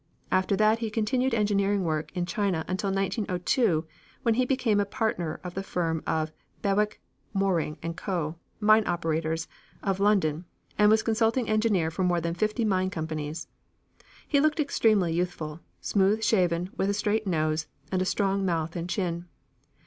[0.31, 3.85] After that he continued engineering work in China until 1902,
[4.23, 6.31] when he became a partner of the firm of
[6.63, 6.99] Bewick,
[7.35, 9.47] Moreing & Co., mine operators,
[9.83, 10.45] of London,
[10.75, 13.47] and was consulting engineer for more than fifty mining companies.
[14.27, 18.89] He looked extremely youthful; smooth shaven, with a straight nose, and a strong mouth and
[18.89, 19.27] chin.